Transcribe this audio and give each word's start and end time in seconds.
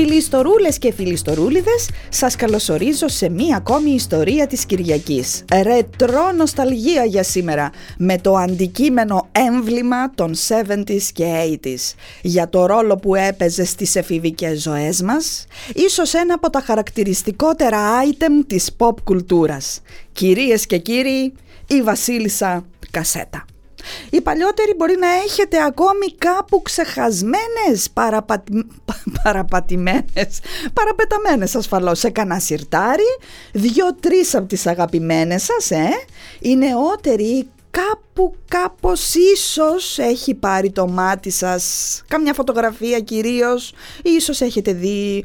Φιλιστορούλες 0.00 0.78
και 0.78 0.92
φιλιστορούλιδες, 0.92 1.88
σας 2.08 2.36
καλωσορίζω 2.36 3.08
σε 3.08 3.28
μία 3.28 3.56
ακόμη 3.56 3.90
ιστορία 3.90 4.46
της 4.46 4.66
Κυριακής. 4.66 5.44
Ρετρό 5.62 6.32
νοσταλγία 6.32 7.04
για 7.04 7.22
σήμερα, 7.22 7.70
με 7.98 8.18
το 8.18 8.34
αντικείμενο 8.34 9.28
έμβλημα 9.32 10.10
των 10.14 10.34
70s 10.48 11.02
και 11.12 11.24
80s. 11.64 11.94
Για 12.22 12.48
το 12.48 12.66
ρόλο 12.66 12.96
που 12.96 13.14
έπαιζε 13.14 13.64
στις 13.64 13.96
εφηβικές 13.96 14.62
ζωές 14.62 15.02
μας, 15.02 15.46
ίσως 15.74 16.14
ένα 16.14 16.34
από 16.34 16.50
τα 16.50 16.60
χαρακτηριστικότερα 16.60 17.78
item 18.10 18.44
της 18.46 18.70
pop 18.78 18.94
κουλτούρας. 19.04 19.80
Κυρίες 20.12 20.66
και 20.66 20.78
κύριοι, 20.78 21.32
η 21.66 21.82
Βασίλισσα 21.82 22.64
Κασέτα. 22.90 23.44
Οι 24.10 24.20
παλιότεροι 24.20 24.74
μπορεί 24.76 24.96
να 24.98 25.08
έχετε 25.08 25.62
ακόμη 25.62 26.14
κάπου 26.18 26.62
ξεχασμένες, 26.62 27.90
παραπατι... 27.92 28.66
παραπατημένες, 29.22 30.40
παραπεταμένες 30.72 31.54
ασφαλώς. 31.54 31.98
Σε 31.98 32.10
κανένα 32.10 32.40
σιρτάρι, 32.40 33.18
δυο-τρεις 33.52 34.34
από 34.34 34.46
τις 34.46 34.66
αγαπημένες 34.66 35.42
σας, 35.42 35.70
ε, 35.70 35.88
οι 36.40 36.56
νεότεροι 36.56 37.48
κάπου 37.78 38.34
κάπως 38.48 39.14
ίσως 39.14 39.98
έχει 39.98 40.34
πάρει 40.34 40.70
το 40.70 40.88
μάτι 40.88 41.30
σας. 41.30 42.02
Καμιά 42.08 42.34
φωτογραφία 42.34 43.00
κυρίως. 43.00 43.72
Ίσως 44.02 44.40
έχετε 44.40 44.72
δει 44.72 45.24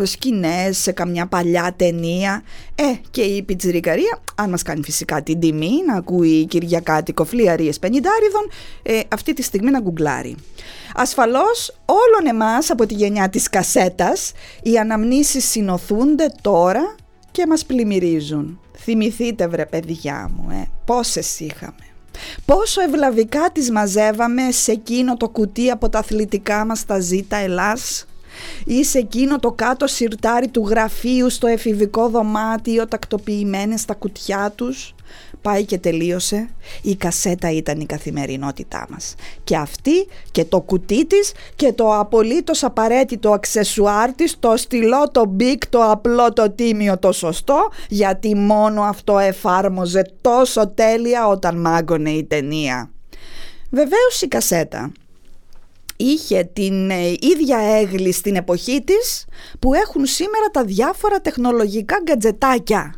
ε, 0.00 0.04
σκηνές 0.04 0.78
σε 0.78 0.92
καμιά 0.92 1.26
παλιά 1.26 1.74
ταινία. 1.76 2.42
Ε 2.74 2.82
και 3.10 3.20
η 3.20 3.42
πιτσιρικαρία 3.42 4.18
αν 4.34 4.50
μας 4.50 4.62
κάνει 4.62 4.82
φυσικά 4.82 5.22
την 5.22 5.40
τιμή 5.40 5.72
να 5.86 5.94
ακούει 5.94 6.46
Κυριακάτικο 6.46 7.24
φλιαρίες 7.24 7.78
πενιντάριδων 7.78 8.50
ε, 8.82 9.00
αυτή 9.08 9.32
τη 9.32 9.42
στιγμή 9.42 9.70
να 9.70 9.80
γκουγκλάρει. 9.80 10.36
Ασφαλώς 10.94 11.76
όλων 11.84 12.34
εμάς 12.34 12.70
από 12.70 12.86
τη 12.86 12.94
γενιά 12.94 13.28
της 13.28 13.50
κασέτας 13.50 14.32
οι 14.62 14.78
αναμνήσεις 14.78 15.48
συνοθούνται 15.48 16.32
τώρα 16.40 16.94
και 17.30 17.46
μας 17.46 17.64
πλημμυρίζουν 17.64 18.60
Θυμηθείτε 18.80 19.48
βρε 19.48 19.66
παιδιά 19.66 20.30
μου, 20.34 20.50
ε, 20.50 20.68
πόσες 20.84 21.40
είχαμε. 21.40 21.88
Πόσο 22.44 22.80
ευλαβικά 22.80 23.50
τις 23.52 23.70
μαζεύαμε 23.70 24.50
σε 24.50 24.72
εκείνο 24.72 25.16
το 25.16 25.28
κουτί 25.28 25.70
από 25.70 25.88
τα 25.88 25.98
αθλητικά 25.98 26.64
μας 26.64 26.84
τα 26.84 27.00
ζήτα 27.00 27.36
Ελλάς 27.36 28.06
ή 28.64 28.84
σε 28.84 28.98
εκείνο 28.98 29.38
το 29.38 29.52
κάτω 29.52 29.86
σιρτάρι 29.86 30.48
του 30.48 30.66
γραφείου 30.68 31.30
στο 31.30 31.46
εφηβικό 31.46 32.08
δωμάτιο 32.08 32.88
τακτοποιημένες 32.88 33.80
στα 33.80 33.94
κουτιά 33.94 34.52
τους 34.54 34.94
πάει 35.42 35.64
και 35.64 35.78
τελείωσε, 35.78 36.48
η 36.82 36.96
κασέτα 36.96 37.50
ήταν 37.50 37.80
η 37.80 37.86
καθημερινότητά 37.86 38.86
μας. 38.90 39.14
Και 39.44 39.56
αυτή 39.56 40.06
και 40.30 40.44
το 40.44 40.60
κουτί 40.60 41.06
της 41.06 41.32
και 41.56 41.72
το 41.72 41.98
απολύτως 41.98 42.64
απαραίτητο 42.64 43.30
αξεσουάρ 43.30 44.12
της, 44.12 44.36
το 44.38 44.56
στυλό, 44.56 45.10
το 45.10 45.26
μπικ, 45.26 45.66
το 45.66 45.90
απλό, 45.90 46.32
το 46.32 46.50
τίμιο, 46.50 46.98
το 46.98 47.12
σωστό, 47.12 47.68
γιατί 47.88 48.34
μόνο 48.34 48.82
αυτό 48.82 49.18
εφάρμοζε 49.18 50.12
τόσο 50.20 50.68
τέλεια 50.68 51.26
όταν 51.26 51.60
μάγκωνε 51.60 52.10
η 52.10 52.24
ταινία. 52.24 52.90
Βεβαίως 53.70 54.22
η 54.22 54.28
κασέτα 54.28 54.92
είχε 55.98 56.50
την 56.52 56.90
ε, 56.90 57.08
ίδια 57.20 57.58
αίγλη 57.58 58.12
στην 58.12 58.36
εποχή 58.36 58.82
της 58.84 59.24
που 59.58 59.74
έχουν 59.74 60.06
σήμερα 60.06 60.46
τα 60.52 60.64
διάφορα 60.64 61.20
τεχνολογικά 61.20 61.96
γκατζετάκια. 62.02 62.94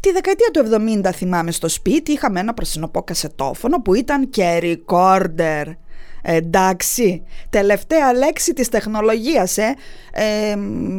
Τη 0.00 0.12
δεκαετία 0.12 0.50
του 0.52 0.64
70 1.06 1.10
θυμάμαι 1.14 1.50
στο 1.50 1.68
σπίτι 1.68 2.12
είχαμε 2.12 2.40
ένα 2.40 2.54
πρασινοπό 2.54 3.02
κασετόφωνο 3.02 3.82
που 3.82 3.94
ήταν 3.94 4.30
και 4.30 4.60
recorder. 4.62 5.64
Εντάξει, 6.28 7.22
τελευταία 7.50 8.12
λέξη 8.12 8.52
της 8.52 8.68
τεχνολογίας, 8.68 9.58
ε. 9.58 9.74
ε 10.12 10.54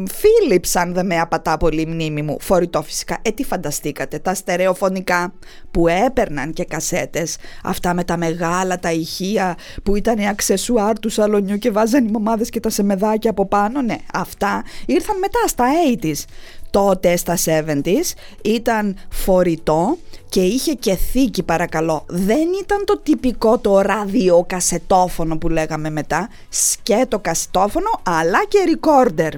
Philips 0.06 0.70
αν 0.74 0.92
δεν 0.94 1.06
με 1.06 1.20
απατά 1.20 1.56
πολύ 1.56 1.80
η 1.80 1.86
μνήμη 1.86 2.22
μου, 2.22 2.36
φορητό 2.40 2.82
φυσικά. 2.82 3.18
Ε, 3.22 3.30
τι 3.30 3.44
φανταστήκατε, 3.44 4.18
τα 4.18 4.34
στερεοφωνικά 4.34 5.32
που 5.70 5.88
έπαιρναν 5.88 6.52
και 6.52 6.64
κασέτες, 6.64 7.36
αυτά 7.64 7.94
με 7.94 8.04
τα 8.04 8.16
μεγάλα 8.16 8.78
τα 8.78 8.92
ηχεία 8.92 9.56
που 9.82 9.96
ήταν 9.96 10.18
οι 10.18 10.28
αξεσουάρ 10.28 10.98
του 10.98 11.08
σαλονιού 11.08 11.58
και 11.58 11.70
βάζαν 11.70 12.06
οι 12.06 12.10
μαμάδες 12.10 12.50
και 12.50 12.60
τα 12.60 12.70
σεμεδάκια 12.70 13.30
από 13.30 13.46
πάνω, 13.46 13.82
ναι, 13.82 13.96
αυτά 14.12 14.64
ήρθαν 14.86 15.18
μετά 15.18 15.38
στα 15.46 15.66
80's 16.02 16.24
τότε 16.70 17.16
στα 17.16 17.36
70s 17.46 18.12
ήταν 18.42 18.96
φορητό 19.10 19.98
και 20.28 20.40
είχε 20.40 20.72
και 20.72 20.94
θήκη 20.94 21.42
παρακαλώ. 21.42 22.04
Δεν 22.08 22.48
ήταν 22.62 22.84
το 22.84 22.98
τυπικό 22.98 23.58
το 23.58 23.80
ραδιοκασετόφωνο 23.80 25.38
που 25.38 25.48
λέγαμε 25.48 25.90
μετά, 25.90 26.28
σκέτο 26.48 27.18
κασετόφωνο 27.18 28.00
αλλά 28.02 28.38
και 28.48 28.58
recorder. 28.68 29.32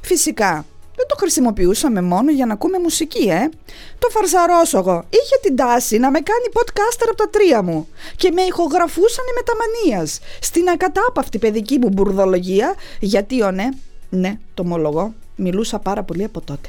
Φυσικά 0.00 0.64
δεν 0.96 1.06
το 1.08 1.16
χρησιμοποιούσαμε 1.18 2.00
μόνο 2.00 2.30
για 2.30 2.46
να 2.46 2.52
ακούμε 2.52 2.78
μουσική, 2.78 3.28
ε. 3.28 3.48
Το 3.98 4.08
φαρσαρόσογο 4.10 5.04
είχε 5.08 5.36
την 5.42 5.56
τάση 5.56 5.98
να 5.98 6.10
με 6.10 6.20
κάνει 6.20 6.46
podcaster 6.52 7.06
από 7.06 7.16
τα 7.16 7.28
τρία 7.30 7.62
μου 7.62 7.88
και 8.16 8.30
με 8.30 8.42
ηχογραφούσαν 8.42 9.24
με 9.34 9.42
τα 9.42 9.52
μανίας 9.60 10.18
στην 10.40 10.68
ακατάπαυτη 10.68 11.38
παιδική 11.38 11.78
μου 11.78 11.88
μπουρδολογία 11.88 12.74
γιατί 13.00 13.42
ο 13.42 13.50
ναι, 13.50 13.68
ναι, 14.10 14.38
το 14.54 14.62
ομολογώ, 14.62 15.14
μιλούσα 15.42 15.78
πάρα 15.78 16.02
πολύ 16.02 16.24
από 16.24 16.40
τότε. 16.40 16.68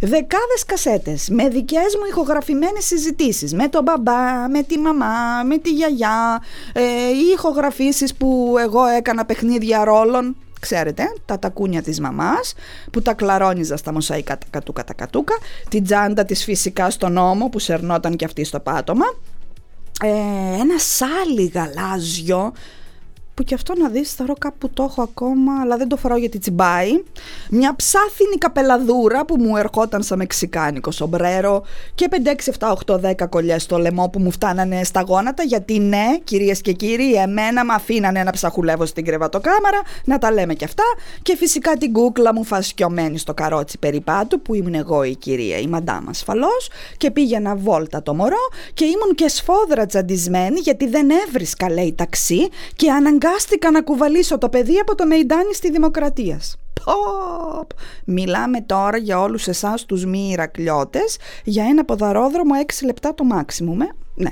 Δεκάδες 0.00 0.64
κασέτες 0.66 1.28
με 1.28 1.48
δικές 1.48 1.96
μου 1.98 2.04
ηχογραφημένες 2.08 2.84
συζητήσεις. 2.84 3.54
Με 3.54 3.68
τον 3.68 3.82
μπαμπά, 3.82 4.48
με 4.48 4.62
τη 4.62 4.78
μαμά, 4.78 5.42
με 5.46 5.58
τη 5.58 5.70
γιαγιά 5.70 6.42
ε, 6.72 6.82
οι 6.82 7.32
ηχογραφήσεις 7.34 8.14
που 8.14 8.56
εγώ 8.58 8.86
έκανα 8.86 9.24
παιχνίδια 9.24 9.84
ρόλων. 9.84 10.36
Ξέρετε, 10.60 11.04
τα 11.24 11.38
τακούνια 11.38 11.82
της 11.82 12.00
μαμάς 12.00 12.54
που 12.92 13.02
τα 13.02 13.14
κλαρόνιζα 13.14 13.76
στα 13.76 13.92
μοσαϊκά 13.92 14.38
τα 14.38 14.46
κατούκα 14.50 14.84
τα 14.84 14.94
κατούκα 14.94 15.34
την 15.68 15.84
τσάντα 15.84 16.24
της 16.24 16.44
φυσικά 16.44 16.90
στον 16.90 17.16
ώμο 17.16 17.48
που 17.48 17.58
σερνόταν 17.58 18.16
και 18.16 18.24
αυτή 18.24 18.44
στο 18.44 18.60
πάτωμα. 18.60 19.04
Ε, 20.02 20.08
ένα 20.60 20.78
σάλι 20.78 21.52
γαλάζιο 21.54 22.52
που 23.36 23.42
και 23.42 23.54
αυτό 23.54 23.72
να 23.76 23.88
δεις 23.88 24.12
θεωρώ 24.12 24.34
κάπου 24.38 24.70
το 24.70 24.82
έχω 24.82 25.02
ακόμα 25.02 25.60
αλλά 25.60 25.76
δεν 25.76 25.88
το 25.88 25.96
φοράω 25.96 26.18
γιατί 26.18 26.38
τσιμπάει. 26.38 26.90
Μια 27.50 27.76
ψάθινη 27.76 28.36
καπελαδούρα 28.38 29.24
που 29.24 29.36
μου 29.38 29.56
ερχόταν 29.56 30.02
σαν 30.02 30.18
μεξικάνικο 30.18 30.90
σομπρέρο 30.90 31.62
και 31.94 32.08
5, 32.10 32.14
6, 32.60 32.74
7, 32.86 33.00
8, 33.00 33.10
10 33.24 33.28
κολλιές 33.28 33.62
στο 33.62 33.78
λαιμό 33.78 34.08
που 34.08 34.18
μου 34.18 34.30
φτάνανε 34.30 34.84
στα 34.84 35.00
γόνατα 35.00 35.42
γιατί 35.42 35.78
ναι 35.78 36.04
κυρίες 36.24 36.60
και 36.60 36.72
κύριοι 36.72 37.12
εμένα 37.12 37.64
με 37.64 37.72
αφήνανε 37.74 38.22
να 38.22 38.30
ψαχουλεύω 38.30 38.86
στην 38.86 39.04
κρεβατοκάμαρα 39.04 39.80
να 40.04 40.18
τα 40.18 40.32
λέμε 40.32 40.54
και 40.54 40.64
αυτά 40.64 40.84
και 41.22 41.36
φυσικά 41.36 41.76
την 41.76 41.92
κούκλα 41.92 42.34
μου 42.34 42.44
φασκιωμένη 42.44 43.18
στο 43.18 43.34
καρότσι 43.34 43.78
περιπάτου 43.78 44.40
που 44.40 44.54
ήμουν 44.54 44.74
εγώ 44.74 45.02
η 45.02 45.16
κυρία 45.16 45.58
η 45.58 45.66
μαντάμα 45.66 46.10
ασφαλώς 46.10 46.70
και 46.96 47.10
πήγαινα 47.10 47.56
βόλτα 47.56 48.02
το 48.02 48.14
μωρό 48.14 48.48
και 48.74 48.84
ήμουν 48.84 49.14
και 49.14 49.28
σφόδρα 49.28 49.86
τζαντισμένη 49.86 50.60
γιατί 50.60 50.88
δεν 50.88 51.08
έβρισκα 51.26 51.70
λέει 51.70 51.94
ταξί 51.96 52.48
και 52.76 52.90
αναγκαστικά 52.90 53.24
αναγκάστηκα 53.26 53.70
να 53.70 53.82
κουβαλήσω 53.82 54.38
το 54.38 54.48
παιδί 54.48 54.78
από 54.78 54.94
το 54.94 55.06
Μεϊντάνι 55.06 55.54
στη 55.54 55.70
Δημοκρατίας. 55.70 56.56
Ποπ! 56.84 57.70
Μιλάμε 58.04 58.60
τώρα 58.60 58.96
για 58.96 59.20
όλους 59.20 59.48
εσάς 59.48 59.84
τους 59.84 60.04
μη 60.04 60.28
Ηρακλιώτες 60.32 61.18
για 61.44 61.64
ένα 61.64 61.84
ποδαρόδρομο 61.84 62.54
6 62.66 62.84
λεπτά 62.84 63.14
το 63.14 63.24
maximum, 63.32 63.80
ε; 63.80 63.88
Ναι. 64.14 64.30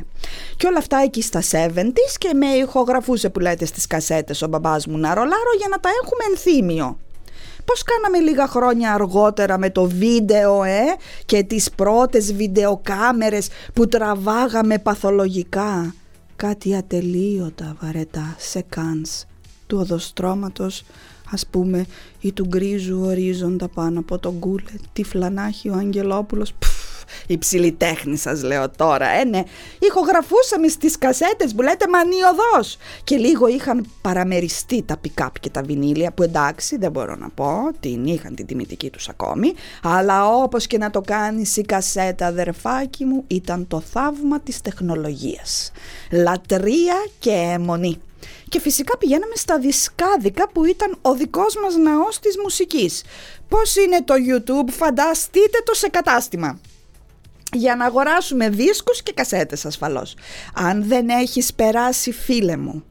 Και 0.56 0.66
όλα 0.66 0.78
αυτά 0.78 0.98
εκεί 1.04 1.22
στα 1.22 1.40
70's 1.50 2.14
και 2.18 2.34
με 2.34 2.46
ηχογραφούσε 2.46 3.30
που 3.30 3.40
λέτε 3.40 3.64
στις 3.64 3.86
κασέτες 3.86 4.42
ο 4.42 4.48
μπαμπάς 4.48 4.86
μου 4.86 4.98
να 4.98 5.14
ρολάρω 5.14 5.52
για 5.58 5.68
να 5.70 5.80
τα 5.80 5.88
έχουμε 6.02 6.24
ενθύμιο. 6.30 6.98
Πώς 7.64 7.82
κάναμε 7.82 8.30
λίγα 8.30 8.46
χρόνια 8.46 8.94
αργότερα 8.94 9.58
με 9.58 9.70
το 9.70 9.84
βίντεο 9.84 10.62
ε, 10.62 10.82
και 11.26 11.42
τις 11.42 11.70
πρώτες 11.70 12.34
βιντεοκάμερες 12.34 13.48
που 13.74 13.88
τραβάγαμε 13.88 14.78
παθολογικά; 14.78 15.94
Κάτι 16.36 16.74
ατελείωτα 16.76 17.76
βαρετά 17.80 18.34
σε 18.38 18.64
κάνς 18.68 19.24
του 19.66 19.78
οδοστρώματος 19.78 20.82
ας 21.30 21.46
πούμε 21.46 21.86
ή 22.20 22.32
του 22.32 22.44
γκρίζου 22.46 23.00
ορίζοντα 23.00 23.68
πάνω 23.68 23.98
από 23.98 24.18
τον 24.18 24.38
κούλε 24.38 24.72
τι 24.92 25.02
φλανάχει 25.04 25.68
ο 25.68 25.74
Αγγελόπουλος 25.74 26.52
υψηλή 27.26 27.72
τέχνη 27.72 28.16
σας 28.16 28.42
λέω 28.42 28.70
τώρα 28.70 29.08
ε 29.08 29.24
ναι. 29.24 29.42
Ηχογραφούσαμε 29.78 30.68
στις 30.68 30.98
κασέτες 30.98 31.54
που 31.54 31.62
λέτε 31.62 31.88
μανιωδώς 31.88 32.76
και 33.04 33.16
λίγο 33.16 33.46
είχαν 33.46 33.86
παραμεριστεί 34.00 34.82
τα 34.82 35.00
pick 35.04 35.26
και 35.40 35.50
τα 35.50 35.62
βινίλια 35.62 36.12
που 36.12 36.22
εντάξει 36.22 36.76
δεν 36.76 36.90
μπορώ 36.90 37.16
να 37.16 37.28
πω 37.28 37.70
την 37.80 38.06
είχαν 38.06 38.34
την 38.34 38.46
τιμητική 38.46 38.90
τους 38.90 39.08
ακόμη. 39.08 39.52
Αλλά 39.82 40.28
όπως 40.28 40.66
και 40.66 40.78
να 40.78 40.90
το 40.90 41.00
κάνεις 41.00 41.56
η 41.56 41.62
κασέτα 41.62 42.26
αδερφάκι 42.26 43.04
μου 43.04 43.24
ήταν 43.26 43.66
το 43.68 43.80
θαύμα 43.80 44.40
της 44.40 44.60
τεχνολογίας. 44.60 45.72
Λατρεία 46.10 47.06
και 47.18 47.30
αιμονή 47.30 47.98
και 48.48 48.60
φυσικά 48.60 48.98
πηγαίναμε 48.98 49.34
στα 49.34 49.58
δισκάδικα 49.58 50.48
που 50.48 50.64
ήταν 50.64 50.98
ο 51.02 51.14
δικός 51.14 51.56
μας 51.62 51.76
ναός 51.76 52.18
της 52.18 52.36
μουσικής. 52.42 53.02
Πώς 53.48 53.76
είναι 53.76 54.02
το 54.04 54.14
YouTube, 54.14 54.70
φανταστείτε 54.70 55.58
το 55.64 55.74
σε 55.74 55.88
κατάστημα 55.88 56.58
για 57.54 57.76
να 57.76 57.84
αγοράσουμε 57.84 58.48
δίσκους 58.48 59.02
και 59.02 59.12
κασέτες 59.12 59.64
ασφαλώς. 59.64 60.16
Αν 60.54 60.84
δεν 60.84 61.08
έχεις 61.08 61.54
περάσει 61.54 62.12
φίλε 62.12 62.56
μου 62.56 62.84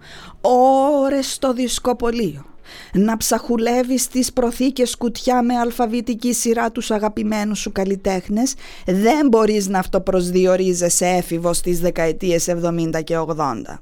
ώρες 1.01 1.33
στο 1.33 1.53
δισκοπολείο 1.53 2.45
να 2.93 3.17
ψαχουλεύεις 3.17 4.07
τις 4.07 4.33
προθήκες 4.33 4.97
κουτιά 4.97 5.41
με 5.41 5.55
αλφαβητική 5.55 6.33
σειρά 6.33 6.71
τους 6.71 6.91
αγαπημένους 6.91 7.59
σου 7.59 7.71
καλλιτέχνες, 7.71 8.53
δεν 8.85 9.27
μπορείς 9.27 9.67
να 9.67 9.79
αυτοπροσδιορίζεσαι 9.79 11.05
έφηβος 11.05 11.57
στις 11.57 11.79
δεκαετίες 11.79 12.47
70 12.47 13.01
και 13.03 13.17
80. 13.17 13.79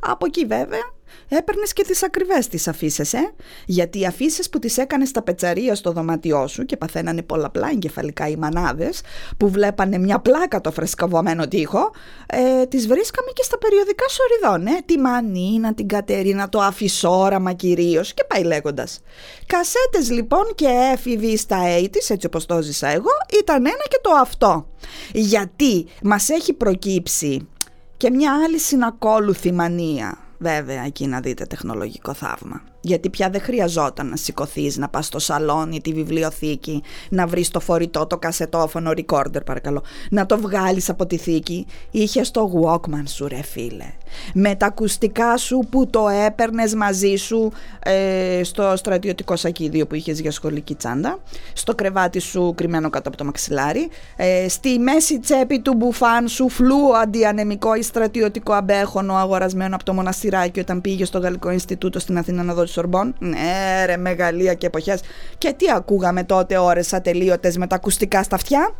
Από 0.00 0.26
εκεί 0.26 0.44
βέβαια 0.46 0.80
έπαιρνες 1.28 1.72
και 1.72 1.82
τις 1.82 2.02
ακριβές 2.02 2.48
τις 2.48 2.68
αφήσεις, 2.68 3.12
ε; 3.12 3.32
Γιατί 3.66 4.00
οι 4.00 4.06
αφήσεις 4.06 4.50
που 4.50 4.58
τις 4.58 4.78
έκανες 4.78 5.08
στα 5.08 5.22
πετσαρία 5.22 5.74
στο 5.74 5.92
δωμάτιό 5.92 6.46
σου 6.46 6.64
και 6.64 6.76
παθαίνανε 6.76 7.22
πολλαπλά 7.22 7.68
εγκεφαλικά 7.72 8.28
οι 8.28 8.36
μανάδες, 8.36 9.00
που 9.36 9.48
βλέπανε 9.48 9.98
μια 9.98 10.18
πλάκα 10.18 10.60
το 10.60 10.72
φρεσκαβωμένο 10.72 11.48
τοίχο, 11.48 11.90
ε, 12.26 12.66
τις 12.66 12.86
βρίσκαμε 12.86 13.30
και 13.32 13.42
στα 13.42 13.58
περιοδικά 13.58 14.04
σοριδών, 14.08 14.66
ε; 14.66 14.80
Τη 14.84 14.98
Μανίνα, 14.98 15.74
την 15.74 15.88
Κατερίνα, 15.88 16.48
το 16.48 16.60
Αφισόραμα 16.60 17.52
κυρίως 17.52 18.14
και 18.14 18.24
πάει 18.24 18.42
λέγοντας. 18.42 19.00
Κασέτες 19.46 20.10
λοιπόν 20.10 20.44
και 20.54 20.66
έφηβοι 20.92 21.36
στα 21.36 21.58
80 21.62 22.10
έτσι 22.10 22.26
όπως 22.26 22.46
το 22.46 22.62
ζήσα 22.62 22.88
εγώ, 22.88 23.10
ήταν 23.40 23.66
ένα 23.66 23.84
και 23.88 23.98
το 24.02 24.10
αυτό. 24.10 24.66
Γιατί 25.12 25.86
μας 26.02 26.28
έχει 26.28 26.52
προκύψει 26.52 27.48
και 27.96 28.10
μια 28.10 28.32
άλλη 28.44 28.58
συνακόλουθη 28.58 29.52
μανία 29.52 30.18
Βέβαια, 30.42 30.82
εκεί 30.82 31.06
να 31.06 31.20
δείτε 31.20 31.44
τεχνολογικό 31.46 32.14
θαύμα 32.14 32.62
γιατί 32.82 33.10
πια 33.10 33.30
δεν 33.30 33.40
χρειαζόταν 33.40 34.08
να 34.08 34.16
σηκωθείς, 34.16 34.76
να 34.76 34.88
πας 34.88 35.06
στο 35.06 35.18
σαλόνι, 35.18 35.80
τη 35.80 35.92
βιβλιοθήκη, 35.92 36.82
να 37.08 37.26
βρεις 37.26 37.50
το 37.50 37.60
φορητό, 37.60 38.06
το 38.06 38.18
κασετόφωνο, 38.18 38.90
recorder 38.90 39.44
παρακαλώ, 39.44 39.82
να 40.10 40.26
το 40.26 40.38
βγάλεις 40.38 40.88
από 40.88 41.06
τη 41.06 41.16
θήκη. 41.16 41.66
Είχες 41.90 42.30
το 42.30 42.52
Walkman 42.64 43.02
σου 43.04 43.28
ρε 43.28 43.42
φίλε. 43.42 43.92
Με 44.34 44.54
τα 44.54 44.66
ακουστικά 44.66 45.36
σου 45.36 45.66
που 45.70 45.86
το 45.86 46.08
έπαιρνες 46.08 46.74
μαζί 46.74 47.16
σου 47.16 47.52
ε, 47.82 48.40
στο 48.44 48.72
στρατιωτικό 48.76 49.36
σακίδιο 49.36 49.86
που 49.86 49.94
είχες 49.94 50.20
για 50.20 50.30
σχολική 50.30 50.74
τσάντα, 50.74 51.18
στο 51.52 51.74
κρεβάτι 51.74 52.18
σου 52.18 52.52
κρυμμένο 52.56 52.90
κάτω 52.90 53.08
από 53.08 53.16
το 53.16 53.24
μαξιλάρι, 53.24 53.88
ε, 54.16 54.48
στη 54.48 54.78
μέση 54.78 55.18
τσέπη 55.18 55.60
του 55.60 55.74
μπουφάν 55.74 56.28
σου 56.28 56.48
φλού 56.48 56.96
αντιανεμικό 56.96 57.74
ή 57.74 57.82
στρατιωτικό 57.82 58.52
αμπέχονο 58.52 59.14
αγορασμένο 59.14 59.74
από 59.74 59.84
το 59.84 59.94
μοναστηράκι 59.94 60.60
όταν 60.60 60.80
πήγες 60.80 61.08
στο 61.08 61.18
Γαλλικό 61.18 61.50
Ινστιτούτο 61.50 61.98
στην 61.98 62.18
Αθήνα 62.18 62.42
να 62.42 62.54
δώσεις 62.54 62.71
Σορμπόν. 62.72 63.14
Ναι, 63.18 63.84
ρε, 63.86 63.96
μεγαλεία 63.96 64.54
και 64.54 64.66
εποχές. 64.66 65.00
Και 65.38 65.52
τι 65.52 65.70
ακούγαμε 65.70 66.24
τότε 66.24 66.58
ώρες 66.58 66.92
ατελείωτες 66.92 67.56
με 67.56 67.66
τα 67.66 67.74
ακουστικά 67.74 68.22
στα 68.22 68.34
αυτιά; 68.34 68.74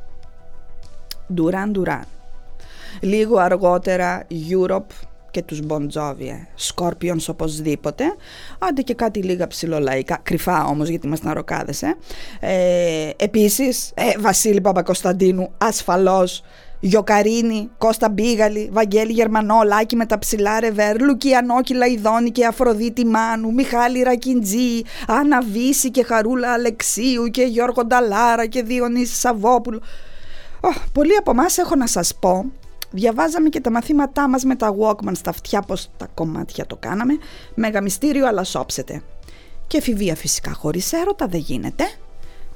Ντουράν 1.35 1.71
Ντουράν. 1.71 2.05
Λίγο 3.00 3.39
αργότερα 3.39 4.27
Europe 4.50 5.06
και 5.31 5.43
τους 5.43 5.61
Bon 5.69 5.87
Jovi, 5.94 6.27
ε. 6.27 6.47
Scorpions 6.59 7.25
οπωσδήποτε, 7.29 8.05
άντε 8.59 8.83
και 8.83 8.94
κάτι 8.94 9.23
λίγα 9.23 9.47
ψηλολαϊκά, 9.47 10.19
κρυφά 10.23 10.65
όμως 10.65 10.89
γιατί 10.89 11.06
είμαστε 11.06 11.33
ροκάδες, 11.33 11.83
ε. 11.83 11.97
ε 12.41 13.11
επίσης, 13.17 13.93
ε, 13.94 14.19
Βασίλη 14.19 14.61
Παπακοσταντίνου, 14.61 15.50
ασφαλώς, 15.59 16.43
Γιοκαρίνη, 16.84 17.70
Κώστα 17.79 18.08
Μπίγαλη, 18.08 18.69
Βαγγέλη 18.73 19.12
Γερμανό, 19.12 19.62
Λάκη 19.62 19.96
με 19.96 20.06
τα 20.06 20.19
ψηλά 20.19 20.61
ρεβέρ, 20.61 21.00
Λουκιανόκυλα 21.00 21.87
Ιδόνη 21.87 22.31
και 22.31 22.46
Αφροδίτη 22.46 23.06
Μάνου, 23.06 23.52
Μιχάλη 23.52 24.02
Ρακιντζή, 24.02 24.82
Άννα 25.06 25.43
Βύση 25.43 25.90
και 25.90 26.02
Χαρούλα 26.02 26.52
Αλεξίου 26.52 27.26
και 27.26 27.43
Γιώργο 27.43 27.84
Νταλάρα 27.84 28.46
και 28.46 28.62
Διονύση 28.62 29.14
Σαββόπουλο. 29.14 29.81
Oh, 30.61 30.76
πολλοί 30.93 31.17
από 31.17 31.31
εμάς 31.31 31.58
έχω 31.58 31.76
να 31.76 31.87
σας 31.87 32.14
πω, 32.20 32.44
διαβάζαμε 32.90 33.49
και 33.49 33.61
τα 33.61 33.70
μαθήματά 33.70 34.29
μας 34.29 34.44
με 34.44 34.55
τα 34.55 34.75
Walkman 34.79 35.12
στα 35.17 35.31
αυτιά 35.31 35.61
πως 35.61 35.90
τα 35.96 36.08
κομμάτια 36.14 36.67
το 36.67 36.76
κάναμε, 36.76 37.19
μέγα 37.55 37.81
μυστήριο 37.81 38.26
αλλά 38.26 38.44
σώψετε. 38.44 39.02
Και 39.67 39.76
εφηβεία 39.76 40.14
φυσικά 40.14 40.52
χωρίς 40.52 40.93
έρωτα 40.93 41.26
δεν 41.26 41.40
γίνεται 41.40 41.84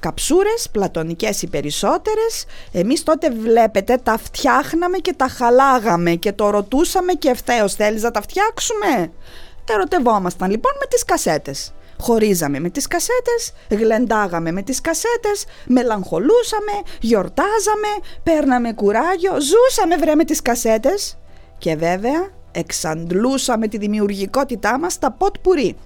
καψούρες, 0.06 0.68
πλατωνικές 0.72 1.42
οι 1.42 1.46
περισσότερες. 1.46 2.44
Εμείς 2.72 3.02
τότε 3.02 3.30
βλέπετε 3.30 3.96
τα 4.02 4.18
φτιάχναμε 4.18 4.98
και 4.98 5.12
τα 5.12 5.28
χαλάγαμε 5.28 6.10
και 6.10 6.32
το 6.32 6.50
ρωτούσαμε 6.50 7.12
και 7.12 7.28
ευθέως 7.28 7.74
θέλεις 7.74 8.02
να 8.02 8.10
τα 8.10 8.20
φτιάξουμε; 8.22 9.12
Ερωτευόμασταν 9.70 10.50
λοιπόν 10.50 10.72
με 10.80 10.86
τις 10.86 11.04
κασέτες. 11.04 11.72
Χωρίζαμε 12.00 12.58
με 12.60 12.70
τις 12.70 12.86
κασέτες, 12.86 13.52
γλεντάγαμε 13.70 14.52
με 14.52 14.62
τις 14.62 14.80
κασέτες, 14.80 15.44
μελαγχολούσαμε, 15.66 16.72
γιορτάζαμε, 17.00 17.90
παίρναμε 18.22 18.72
κουράγιο, 18.72 19.32
ζούσαμε 19.32 19.96
βρε 19.96 20.14
με 20.14 20.24
τις 20.24 20.42
κασέτες 20.42 21.18
και 21.58 21.76
βέβαια 21.76 22.30
εξαντλούσαμε 22.52 23.68
τη 23.68 23.78
δημιουργικότητά 23.78 24.78
μας 24.78 24.92
στα 24.92 25.10
ποτ 25.10 25.36
πουρί. 25.42 25.76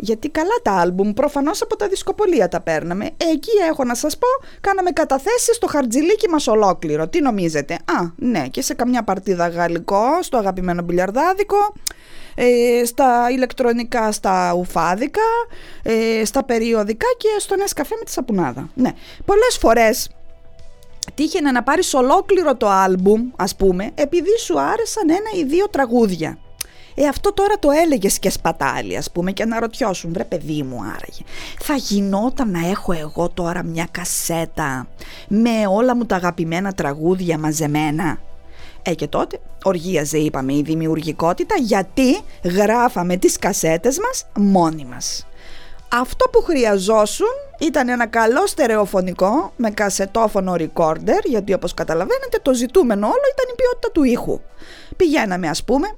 Γιατί 0.00 0.28
καλά 0.28 0.54
τα 0.62 0.72
άλμπουμ, 0.72 1.12
προφανώς 1.12 1.62
από 1.62 1.76
τα 1.76 1.88
δισκοπολία 1.88 2.48
τα 2.48 2.60
παίρναμε. 2.60 3.04
Εκεί 3.04 3.50
έχω 3.70 3.84
να 3.84 3.94
σας 3.94 4.18
πω, 4.18 4.26
κάναμε 4.60 4.90
καταθέσεις 4.90 5.56
στο 5.56 5.66
χαρτζιλίκι 5.66 6.28
μας 6.28 6.46
ολόκληρο. 6.46 7.08
Τι 7.08 7.20
νομίζετε; 7.20 7.74
Α, 7.74 8.12
ναι, 8.16 8.48
και 8.48 8.62
σε 8.62 8.74
καμιά 8.74 9.02
παρτίδα 9.02 9.48
γαλλικό, 9.48 10.02
στο 10.20 10.36
αγαπημένο 10.36 10.82
μπιλιαρδάδικο. 10.82 11.72
Ε, 12.34 12.84
στα 12.84 13.28
ηλεκτρονικά, 13.30 14.12
στα 14.12 14.54
ουφάδικα, 14.58 15.20
ε, 15.82 16.24
στα 16.24 16.44
περιοδικά 16.44 17.06
και 17.16 17.28
στο 17.38 17.54
καφέ 17.74 17.94
με 17.98 18.04
τη 18.04 18.10
σαπουνάδα. 18.10 18.70
Ναι, 18.74 18.90
πολλές 19.24 19.56
φορές 19.60 20.08
τύχαινε 21.14 21.50
να 21.50 21.62
πάρεις 21.62 21.94
ολόκληρο 21.94 22.56
το 22.56 22.68
άλμπουμ, 22.68 23.30
ας 23.36 23.56
πούμε, 23.56 23.90
επειδή 23.94 24.38
σου 24.38 24.60
άρεσαν 24.60 25.10
ένα 25.10 25.30
ή 25.40 25.44
δύο 25.44 25.68
τραγούδια. 25.68 26.38
Ε, 27.00 27.06
αυτό 27.06 27.32
τώρα 27.32 27.58
το 27.58 27.70
έλεγες 27.70 28.18
και 28.18 28.30
σπατάλη 28.30 28.96
ας 28.96 29.10
πούμε 29.10 29.32
και 29.32 29.42
αναρωτιώσουν 29.42 30.12
βρε 30.12 30.24
παιδί 30.24 30.62
μου 30.62 30.80
άραγε 30.80 31.22
θα 31.60 31.74
γινόταν 31.74 32.50
να 32.50 32.68
έχω 32.68 32.92
εγώ 32.92 33.28
τώρα 33.28 33.62
μια 33.62 33.88
κασέτα 33.90 34.86
με 35.28 35.66
όλα 35.68 35.96
μου 35.96 36.06
τα 36.06 36.16
αγαπημένα 36.16 36.72
τραγούδια 36.72 37.38
μαζεμένα; 37.38 38.20
Ε 38.82 38.94
και 38.94 39.06
τότε 39.06 39.40
οργίαζε 39.64 40.18
είπαμε 40.18 40.54
η 40.54 40.62
δημιουργικότητα 40.62 41.54
γιατί 41.58 42.20
γράφαμε 42.44 43.16
τις 43.16 43.38
κασέτες 43.38 43.98
μας 43.98 44.26
μόνοι 44.36 44.84
μας. 44.84 45.26
Αυτό 45.92 46.28
που 46.28 46.42
χρειαζόσουν 46.42 47.34
ήταν 47.58 47.88
ένα 47.88 48.06
καλό 48.06 48.46
στερεοφωνικό 48.46 49.52
με 49.56 49.70
κασετόφωνο 49.70 50.54
recorder 50.58 51.20
γιατί 51.24 51.52
όπως 51.52 51.74
καταλαβαίνετε 51.74 52.38
το 52.42 52.54
ζητούμενο 52.54 53.06
όλο 53.06 53.22
ήταν 53.32 53.52
η 53.52 53.56
ποιότητα 53.56 53.90
του 53.92 54.02
ήχου. 54.02 54.40
Πηγαίναμε 54.96 55.48
ας 55.48 55.64
πούμε 55.64 55.88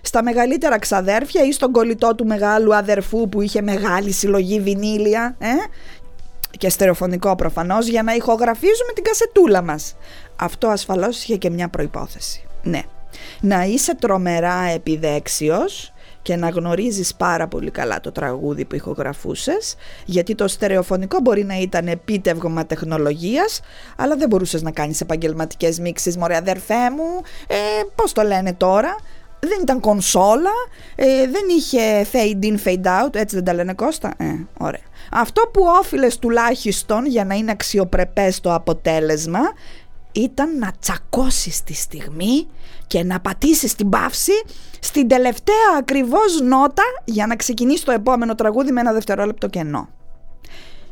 στα 0.00 0.22
μεγαλύτερα 0.22 0.78
ξαδέρφια 0.78 1.44
ή 1.44 1.52
στον 1.52 1.72
κολλητό 1.72 2.14
του 2.14 2.26
μεγάλου 2.26 2.74
αδερφού 2.74 3.28
που 3.28 3.40
είχε 3.40 3.62
μεγάλη 3.62 4.12
συλλογή 4.12 4.60
βινίλια 4.60 5.36
ε; 5.38 5.46
και 6.58 6.68
στερεοφωνικό 6.68 7.36
προφανώς 7.36 7.86
για 7.86 8.02
να 8.02 8.14
ηχογραφίζουμε 8.14 8.92
την 8.94 9.04
κασετούλα 9.04 9.62
μας. 9.62 9.96
Αυτό 10.36 10.68
ασφαλώς 10.68 11.22
είχε 11.22 11.36
και 11.36 11.50
μια 11.50 11.68
προϋπόθεση. 11.68 12.46
Ναι, 12.62 12.82
να 13.40 13.64
είσαι 13.64 13.94
τρομερά 13.94 14.62
επιδέξιος 14.74 15.92
και 16.22 16.36
να 16.36 16.48
γνωρίζεις 16.48 17.14
πάρα 17.14 17.48
πολύ 17.48 17.70
καλά 17.70 18.00
το 18.00 18.12
τραγούδι 18.12 18.64
που 18.64 18.74
ηχογραφούσες 18.74 19.74
γιατί 20.04 20.34
το 20.34 20.48
στερεοφωνικό 20.48 21.18
μπορεί 21.22 21.44
να 21.44 21.58
ήταν 21.58 21.88
επίτευγμα 21.88 22.66
τεχνολογίας 22.66 23.60
αλλά 23.96 24.16
δεν 24.16 24.28
μπορούσες 24.28 24.62
να 24.62 24.70
κάνεις 24.70 25.00
επαγγελματικές 25.00 25.78
μίξεις 25.78 26.16
μωρέ 26.16 26.36
αδερφέ 26.36 26.90
μου 26.90 27.22
ε, 27.46 27.56
πώς 27.94 28.12
το 28.12 28.22
λένε 28.22 28.52
τώρα 28.52 28.96
δεν 29.40 29.58
ήταν 29.62 29.80
κονσόλα, 29.80 30.50
ε, 30.94 31.26
δεν 31.26 31.42
είχε 31.56 32.06
fade 32.12 32.44
in, 32.44 32.56
fade 32.64 33.04
out, 33.04 33.14
έτσι 33.14 33.34
δεν 33.34 33.44
τα 33.44 33.54
λένε 33.54 33.74
Κώστα; 33.74 34.14
Ε, 34.16 34.46
ωραία. 34.58 34.82
Αυτό 35.12 35.42
που 35.52 35.62
όφιλες 35.80 36.18
τουλάχιστον 36.18 37.06
για 37.06 37.24
να 37.24 37.34
είναι 37.34 37.50
αξιοπρεπές 37.50 38.40
το 38.40 38.54
αποτέλεσμα 38.54 39.40
ήταν 40.12 40.58
να 40.58 40.72
τσακώσεις 40.80 41.64
τη 41.64 41.74
στιγμή 41.74 42.48
και 42.86 43.02
να 43.04 43.20
πατήσεις 43.20 43.74
την 43.74 43.88
παύση 43.88 44.32
στην 44.80 45.08
τελευταία 45.08 45.76
ακριβώς 45.78 46.40
νότα 46.40 46.82
για 47.04 47.26
να 47.26 47.36
ξεκινήσει 47.36 47.84
το 47.84 47.92
επόμενο 47.92 48.34
τραγούδι 48.34 48.72
με 48.72 48.80
ένα 48.80 48.92
δευτερόλεπτο 48.92 49.48
κενό. 49.48 49.88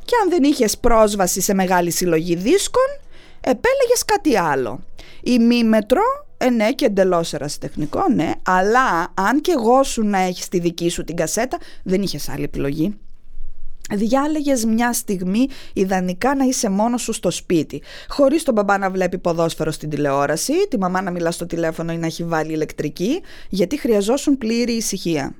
Και 0.04 0.14
αν 0.22 0.30
δεν 0.30 0.42
είχες 0.42 0.78
πρόσβαση 0.78 1.40
σε 1.40 1.54
μεγάλη 1.54 1.90
συλλογή 1.90 2.34
δίσκων, 2.34 2.98
επέλεγες 3.40 4.04
κάτι 4.04 4.36
άλλο. 4.36 4.80
Η 5.22 5.38
μήμετρο 5.38 6.25
ε, 6.38 6.50
ναι, 6.50 6.72
και 6.72 6.84
εντελώς 6.84 7.32
ερασιτεχνικό, 7.32 8.08
ναι. 8.14 8.30
Αλλά 8.42 9.12
αν 9.14 9.40
και 9.40 9.52
εγώ 9.56 9.82
σου 9.82 10.02
να 10.02 10.18
έχεις 10.18 10.48
τη 10.48 10.58
δική 10.58 10.88
σου 10.88 11.04
την 11.04 11.16
κασέτα, 11.16 11.58
δεν 11.82 12.02
είχες 12.02 12.28
άλλη 12.28 12.42
επιλογή. 12.42 12.98
Διάλεγες 13.90 14.64
μια 14.64 14.92
στιγμή 14.92 15.48
ιδανικά 15.72 16.34
να 16.34 16.44
είσαι 16.44 16.70
μόνος 16.70 17.02
σου 17.02 17.12
στο 17.12 17.30
σπίτι 17.30 17.82
Χωρίς 18.08 18.42
τον 18.42 18.54
μπαμπά 18.54 18.78
να 18.78 18.90
βλέπει 18.90 19.18
ποδόσφαιρο 19.18 19.70
στην 19.70 19.90
τηλεόραση 19.90 20.52
Τη 20.68 20.78
μαμά 20.78 21.02
να 21.02 21.10
μιλά 21.10 21.30
στο 21.30 21.46
τηλέφωνο 21.46 21.92
ή 21.92 21.96
να 21.96 22.06
έχει 22.06 22.24
βάλει 22.24 22.52
ηλεκτρική 22.52 23.22
Γιατί 23.48 23.78
χρειαζόσουν 23.78 24.38
πλήρη 24.38 24.72
ησυχία 24.72 25.34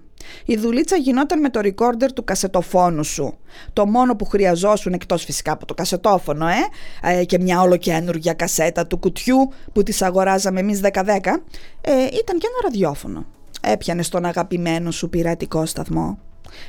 η 0.45 0.57
δουλίτσα 0.57 0.97
γινόταν 0.97 1.41
με 1.41 1.51
το 1.51 1.61
recorder 1.63 2.09
του 2.15 2.25
κασετοφόνου 2.25 3.05
σου. 3.05 3.39
Το 3.73 3.87
μόνο 3.87 4.17
που 4.17 4.25
χρειαζόσουν 4.25 4.93
εκτός 4.93 5.25
φυσικά 5.25 5.53
από 5.53 5.67
το 5.67 5.75
κασετόφωνο, 5.75 6.47
ε, 6.49 6.55
ε 7.03 7.25
και 7.25 7.39
μια 7.39 7.61
ολοκένουργια 7.61 8.33
κασέτα 8.33 8.87
του 8.87 8.99
κουτιού 8.99 9.53
που 9.73 9.83
τις 9.83 10.03
αγοράζαμε 10.03 10.61
εμείς 10.61 10.81
10-10, 10.81 11.43
ε, 11.81 11.93
ήταν 12.03 12.39
και 12.39 12.47
ένα 12.47 12.61
ραδιόφωνο. 12.63 13.27
Έπιανε 13.61 14.03
στον 14.03 14.25
αγαπημένο 14.25 14.91
σου 14.91 15.09
πειρατικό 15.09 15.67
σταθμό. 15.67 16.19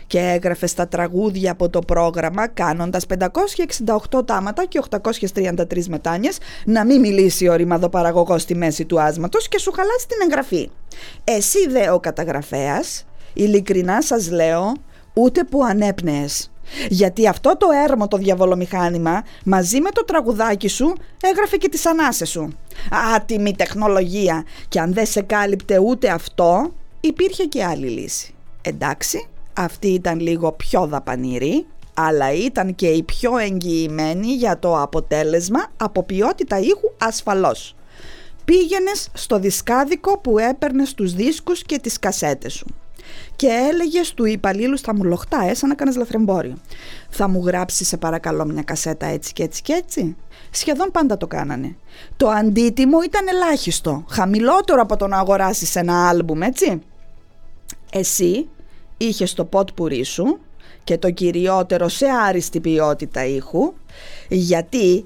και 0.07 0.19
έγραφες 0.19 0.71
στα 0.71 0.87
τραγούδια 0.87 1.51
από 1.51 1.69
το 1.69 1.79
πρόγραμμα 1.79 2.47
κάνοντας 2.47 3.05
568 3.05 4.25
τάματα 4.25 4.65
και 4.65 4.81
833 4.89 5.87
μετάνιες 5.87 6.37
να 6.65 6.85
μην 6.85 6.99
μιλήσει 6.99 7.47
ο 7.47 7.55
ρημαδοπαραγωγός 7.55 8.41
στη 8.41 8.55
μέση 8.55 8.85
του 8.85 9.01
άσματος 9.01 9.47
και 9.47 9.59
σου 9.59 9.71
χαλάσει 9.71 10.07
την 10.07 10.17
εγγραφή. 10.23 10.69
Εσύ 11.23 11.67
δε 11.69 11.89
ο 11.89 11.99
καταγραφέας, 11.99 13.06
ειλικρινά 13.37 14.01
σας 14.01 14.31
λέω, 14.31 14.73
ούτε 15.13 15.43
που 15.43 15.63
ανέπνεες. 15.63 16.51
Γιατί 16.89 17.27
αυτό 17.27 17.57
το 17.57 17.67
έρμο 17.89 18.07
το 18.07 18.17
διαβολομηχάνημα 18.17 19.23
μαζί 19.43 19.81
με 19.81 19.89
το 19.89 20.03
τραγουδάκι 20.03 20.67
σου 20.67 20.93
έγραφε 21.21 21.57
και 21.57 21.69
τις 21.69 21.85
ανάσες 21.85 22.29
σου. 22.29 22.49
Άτιμη 23.15 23.55
τεχνολογία 23.55 24.45
και 24.67 24.79
αν 24.79 24.93
δεν 24.93 25.05
σε 25.05 25.21
κάλυπτε 25.21 25.77
ούτε 25.77 26.09
αυτό 26.09 26.73
υπήρχε 26.99 27.43
και 27.43 27.63
άλλη 27.63 27.87
λύση. 27.87 28.33
Εντάξει, 28.61 29.27
αυτή 29.53 29.87
ήταν 29.87 30.19
λίγο 30.19 30.51
πιο 30.51 30.87
δαπανηρή 30.87 31.65
αλλά 31.93 32.33
ήταν 32.33 32.75
και 32.75 32.87
η 32.87 33.03
πιο 33.03 33.37
εγγυημένη 33.37 34.27
για 34.27 34.59
το 34.59 34.81
αποτέλεσμα 34.81 35.65
από 35.77 36.03
ποιότητα 36.03 36.59
ήχου 36.59 36.91
ασφαλώς. 36.97 37.75
Πήγαινες 38.45 39.09
στο 39.13 39.39
δισκάδικο 39.39 40.19
που 40.19 40.37
έπαιρνες 40.37 40.93
τους 40.93 41.13
δίσκους 41.13 41.61
και 41.63 41.79
τις 41.79 41.99
κασέτες 41.99 42.53
σου 42.53 42.65
και 43.35 43.47
έλεγες 43.71 44.13
του 44.13 44.25
υπαλλήλου 44.25 44.79
θα 44.79 44.95
μου 44.95 45.03
λοχτά, 45.03 45.47
ε, 45.49 45.53
σαν 45.53 45.69
να 45.69 45.75
κάνεις 45.75 45.95
λαθρεμπόριο. 45.95 46.57
Θα 47.09 47.27
μου 47.27 47.43
γράψεις 47.45 47.87
σε 47.87 47.97
παρακαλώ 47.97 48.45
μια 48.45 48.61
κασέτα 48.63 49.05
έτσι 49.05 49.33
και 49.33 49.43
έτσι 49.43 49.61
και 49.61 49.73
έτσι. 49.73 50.15
Σχεδόν 50.51 50.91
πάντα 50.91 51.17
το 51.17 51.27
κάνανε. 51.27 51.75
Το 52.17 52.27
αντίτιμο 52.27 53.01
ήταν 53.01 53.27
ελάχιστο, 53.27 54.05
χαμηλότερο 54.09 54.81
από 54.81 54.97
το 54.97 55.07
να 55.07 55.17
αγοράσεις 55.17 55.75
ένα 55.75 56.09
άλμπουμ, 56.09 56.41
έτσι. 56.41 56.81
Εσύ 57.91 58.49
είχες 58.97 59.33
το 59.33 59.45
ποτ 59.45 59.69
πουρί 59.75 60.03
σου 60.03 60.39
και 60.83 60.97
το 60.97 61.11
κυριότερο 61.11 61.87
σε 61.87 62.05
άριστη 62.27 62.59
ποιότητα 62.59 63.25
ήχου, 63.25 63.73
γιατί 64.27 65.05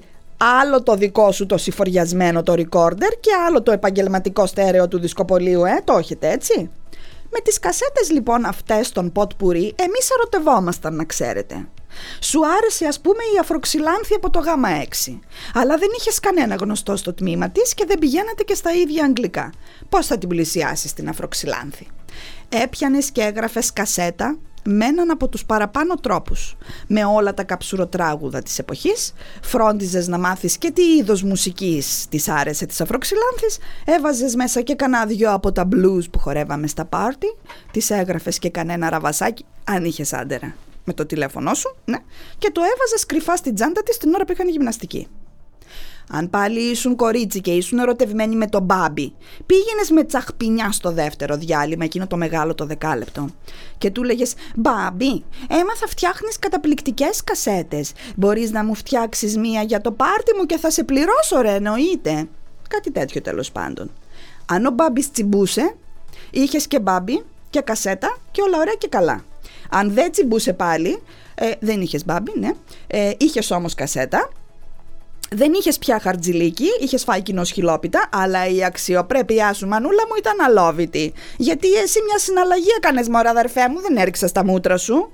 άλλο 0.60 0.82
το 0.82 0.94
δικό 0.94 1.32
σου 1.32 1.46
το 1.46 1.56
συφοριασμένο 1.56 2.42
το 2.42 2.52
recorder 2.52 3.12
και 3.20 3.30
άλλο 3.46 3.62
το 3.62 3.72
επαγγελματικό 3.72 4.46
στέρεο 4.46 4.88
του 4.88 4.98
δισκοπολίου, 4.98 5.64
ε, 5.64 5.80
το 5.84 5.96
έχετε 5.96 6.30
έτσι. 6.30 6.70
Με 7.34 7.40
τις 7.40 7.58
κασέτες 7.58 8.10
λοιπόν 8.10 8.44
αυτές 8.44 8.92
των 8.92 9.12
ποτ 9.12 9.32
πουρί 9.36 9.74
εμείς 9.76 10.10
ερωτευόμασταν 10.10 10.94
να 10.94 11.04
ξέρετε. 11.04 11.68
Σου 12.20 12.40
άρεσε 12.46 12.86
ας 12.86 13.00
πούμε 13.00 13.22
η 13.34 13.38
αφροξυλάνθη 13.40 14.14
από 14.14 14.30
το 14.30 14.38
γάμα 14.38 14.68
6 15.06 15.18
αλλά 15.54 15.76
δεν 15.76 15.88
είχες 15.98 16.20
κανένα 16.20 16.54
γνωστό 16.54 16.96
στο 16.96 17.14
τμήμα 17.14 17.50
της 17.50 17.74
και 17.74 17.84
δεν 17.86 17.98
πηγαίνατε 17.98 18.42
και 18.42 18.54
στα 18.54 18.72
ίδια 18.72 19.04
αγγλικά. 19.04 19.52
Πώς 19.88 20.06
θα 20.06 20.18
την 20.18 20.28
πλησιάσεις 20.28 20.92
την 20.92 21.08
αφροξυλάνθη; 21.08 21.86
Έπιανες 22.54 23.10
και 23.10 23.22
έγραφες 23.22 23.72
κασέτα 23.72 24.38
με 24.64 24.84
έναν 24.84 25.10
από 25.10 25.28
τους 25.28 25.44
παραπάνω 25.44 25.94
τρόπους. 25.94 26.56
Με 26.86 27.04
όλα 27.04 27.34
τα 27.34 27.44
καψουροτράγουδα 27.44 28.42
της 28.42 28.58
εποχής, 28.58 29.12
φρόντιζες 29.42 30.08
να 30.08 30.18
μάθεις 30.18 30.58
και 30.58 30.70
τι 30.70 30.82
είδος 30.82 31.22
μουσικής 31.22 32.06
της 32.08 32.28
άρεσε 32.28 32.66
της 32.66 32.80
Αφροξυλάνθης, 32.80 33.58
έβαζες 33.84 34.34
μέσα 34.34 34.60
και 34.60 34.74
κανένα 34.74 35.06
δυο 35.06 35.32
από 35.32 35.52
τα 35.52 35.68
blues 35.72 36.10
που 36.10 36.18
χορεύαμε 36.18 36.66
στα 36.66 36.84
πάρτι, 36.84 37.36
τις 37.70 37.90
έγραφες 37.90 38.38
και 38.38 38.50
κανένα 38.50 38.90
ραβασάκι, 38.90 39.44
αν 39.64 39.84
είχες 39.84 40.12
άντερα, 40.12 40.54
με 40.84 40.92
το 40.92 41.06
τηλέφωνό 41.06 41.54
σου, 41.54 41.76
ναι, 41.84 41.98
και 42.38 42.50
το 42.50 42.60
έβαζες 42.60 43.06
κρυφά 43.06 43.36
στην 43.36 43.54
τσάντα 43.54 43.82
της 43.82 43.96
την 43.96 44.14
ώρα 44.14 44.24
που 44.24 44.32
είχαν 44.32 44.48
γυμναστική. 44.48 45.08
Αν 46.14 46.30
πάλι 46.30 46.60
ήσουν 46.60 46.96
κορίτσι 46.96 47.40
και 47.40 47.50
ήσουν 47.50 47.78
ερωτευμένοι 47.78 48.36
με 48.36 48.46
τον 48.46 48.62
Μπάμπι, 48.62 49.14
πήγαινες 49.46 49.90
με 49.90 50.04
τσαχπινιά 50.04 50.72
στο 50.72 50.92
δεύτερο 50.92 51.36
διάλειμμα, 51.36 51.84
εκείνο 51.84 52.06
το 52.06 52.16
μεγάλο 52.16 52.54
το 52.54 52.66
δεκάλεπτο. 52.66 53.28
Και 53.78 53.90
του 53.90 54.02
λέγες 54.02 54.34
Μπάμπι, 54.56 55.24
έμαθα 55.48 55.86
φτιάχνεις 55.86 56.38
καταπληκτικές 56.38 57.24
κασέτες. 57.24 57.92
Μπορείς 58.16 58.50
να 58.50 58.64
μου 58.64 58.74
φτιάξεις 58.74 59.36
μία 59.36 59.62
για 59.62 59.80
το 59.80 59.92
πάρτι 59.92 60.34
μου 60.38 60.46
και 60.46 60.58
θα 60.58 60.70
σε 60.70 60.84
πληρώσω, 60.84 61.40
ρε, 61.40 61.54
εννοείται. 61.54 62.28
Κάτι 62.68 62.90
τέτοιο 62.90 63.20
τέλος 63.20 63.52
πάντων. 63.52 63.90
Αν 64.46 64.66
ο 64.66 64.70
Μπάμπι 64.70 65.10
τσιμπούσε, 65.10 65.74
είχες 66.30 66.66
και 66.66 66.80
Μπάμπι 66.80 67.22
και 67.50 67.60
κασέτα 67.60 68.18
και 68.30 68.42
όλα 68.42 68.58
ωραία 68.58 68.74
και 68.78 68.88
καλά. 68.88 69.24
Αν 69.70 69.92
δεν 69.92 70.10
τσιμπούσε 70.10 70.52
πάλι, 70.52 71.02
ε, 71.34 71.50
δεν 71.60 71.80
είχες 71.80 72.04
Μπάμπι, 72.04 72.32
ναι, 72.38 72.50
ε, 72.86 73.12
είχες 73.18 73.50
όμως 73.50 73.74
κασέτα 73.74 74.31
δεν 75.34 75.52
είχες 75.52 75.78
πια 75.78 75.98
χαρτζηλίκι, 76.00 76.66
είχες 76.80 77.04
φάει 77.04 77.22
κοινό 77.22 77.44
χιλόπιτα, 77.44 78.08
αλλά 78.12 78.46
η 78.48 78.64
αξιοπρέπειά 78.64 79.52
σου, 79.52 79.66
μανούλα 79.66 80.02
μου, 80.08 80.14
ήταν 80.18 80.40
αλόβητη. 80.40 81.12
Γιατί 81.36 81.72
εσύ 81.72 81.98
μια 82.06 82.18
συναλλαγή 82.18 82.68
έκανες, 82.76 83.08
μωρά 83.08 83.30
αδερφέ 83.30 83.68
μου, 83.68 83.80
δεν 83.80 83.96
έριξα 83.96 84.26
στα 84.26 84.44
μούτρα 84.44 84.76
σου. 84.76 85.10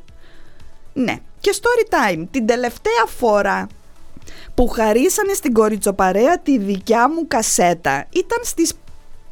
Ναι. 0.92 1.16
Και 1.40 1.54
story 1.60 1.94
time. 1.94 2.26
Την 2.30 2.46
τελευταία 2.46 3.04
φορά 3.18 3.66
που 4.54 4.68
χαρίσανε 4.68 5.32
στην 5.32 5.52
κοριτσοπαρέα 5.52 6.38
τη 6.38 6.58
δικιά 6.58 7.08
μου 7.08 7.26
κασέτα 7.28 8.06
ήταν 8.10 8.38
στις 8.42 8.72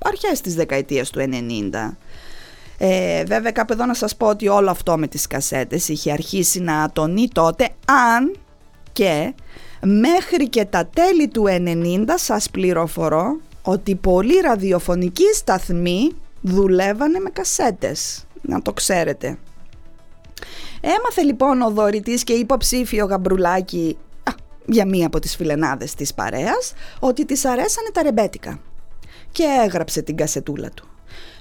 αρχές 0.04 0.40
της 0.40 0.54
δεκαετίας 0.54 1.10
του 1.10 1.20
90. 1.20 1.96
Ε, 2.78 3.24
βέβαια 3.24 3.50
κάπου 3.50 3.72
εδώ 3.72 3.86
να 3.86 3.94
σας 3.94 4.16
πω 4.16 4.26
ότι 4.26 4.48
όλο 4.48 4.70
αυτό 4.70 4.98
με 4.98 5.06
τις 5.06 5.26
κασέτες 5.26 5.88
είχε 5.88 6.12
αρχίσει 6.12 6.60
να 6.60 6.90
τονεί 6.92 7.28
τότε 7.32 7.68
αν 8.14 8.36
και 8.92 9.34
Μέχρι 9.82 10.48
και 10.48 10.64
τα 10.64 10.86
τέλη 10.86 11.28
του 11.28 11.44
90 11.48 12.04
σας 12.14 12.50
πληροφορώ 12.50 13.40
ότι 13.62 13.94
πολλοί 13.94 14.40
ραδιοφωνικοί 14.40 15.34
σταθμοί 15.34 16.10
δουλεύανε 16.40 17.18
με 17.18 17.30
κασέτες. 17.30 18.26
Να 18.42 18.62
το 18.62 18.72
ξέρετε. 18.72 19.38
Έμαθε 20.80 21.22
λοιπόν 21.22 21.62
ο 21.62 21.70
δωρητής 21.70 22.24
και 22.24 22.32
υποψήφιο 22.32 23.06
γαμπρουλάκι 23.06 23.96
για 24.66 24.86
μία 24.86 25.06
από 25.06 25.18
τις 25.18 25.36
φιλενάδες 25.36 25.94
της 25.94 26.14
παρέας 26.14 26.72
ότι 26.98 27.24
της 27.24 27.44
αρέσανε 27.44 27.88
τα 27.92 28.02
ρεμπέτικα 28.02 28.60
και 29.32 29.44
έγραψε 29.64 30.02
την 30.02 30.16
κασετούλα 30.16 30.70
του. 30.70 30.88